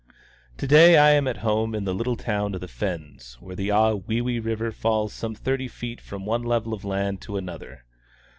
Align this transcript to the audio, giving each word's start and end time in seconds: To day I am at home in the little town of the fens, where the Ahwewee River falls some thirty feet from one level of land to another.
To 0.57 0.65
day 0.65 0.97
I 0.97 1.11
am 1.11 1.27
at 1.27 1.37
home 1.45 1.75
in 1.75 1.83
the 1.83 1.93
little 1.93 2.15
town 2.15 2.55
of 2.55 2.61
the 2.61 2.67
fens, 2.67 3.37
where 3.39 3.55
the 3.55 3.69
Ahwewee 3.69 4.43
River 4.43 4.71
falls 4.71 5.13
some 5.13 5.35
thirty 5.35 5.67
feet 5.67 6.01
from 6.01 6.25
one 6.25 6.41
level 6.41 6.73
of 6.73 6.83
land 6.83 7.21
to 7.21 7.37
another. 7.37 7.85